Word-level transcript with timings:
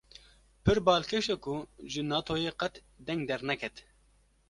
Pir 0.63 0.77
balkêşe 0.87 1.35
ku 1.43 1.55
ji 1.91 2.01
Natoyê 2.09 2.51
qet 2.59 2.75
deng 3.05 3.21
derneket 3.29 3.75